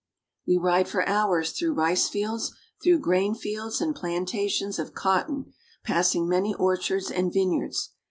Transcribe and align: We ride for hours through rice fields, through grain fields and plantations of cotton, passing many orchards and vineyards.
We 0.47 0.57
ride 0.57 0.89
for 0.89 1.07
hours 1.07 1.51
through 1.51 1.75
rice 1.75 2.09
fields, 2.09 2.55
through 2.81 3.01
grain 3.01 3.35
fields 3.35 3.79
and 3.81 3.93
plantations 3.95 4.79
of 4.79 4.95
cotton, 4.95 5.53
passing 5.83 6.27
many 6.27 6.55
orchards 6.55 7.11
and 7.11 7.31
vineyards. 7.31 7.91